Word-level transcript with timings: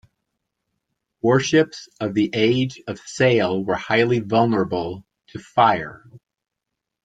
Warships 1.21 1.87
of 1.99 2.15
the 2.15 2.31
age 2.33 2.81
of 2.87 2.97
sail 3.01 3.63
were 3.63 3.75
highly 3.75 4.17
vulnerable 4.17 5.05
to 5.27 5.37
fire. 5.37 6.03